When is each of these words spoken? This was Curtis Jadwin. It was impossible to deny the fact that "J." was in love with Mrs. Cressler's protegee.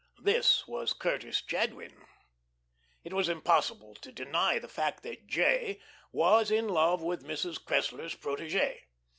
This 0.23 0.67
was 0.67 0.93
Curtis 0.93 1.43
Jadwin. 1.43 2.07
It 3.03 3.13
was 3.13 3.29
impossible 3.29 3.93
to 3.93 4.11
deny 4.11 4.57
the 4.57 4.67
fact 4.67 5.03
that 5.03 5.27
"J." 5.27 5.79
was 6.11 6.49
in 6.49 6.67
love 6.69 7.03
with 7.03 7.23
Mrs. 7.23 7.63
Cressler's 7.63 8.15
protegee. 8.15 8.79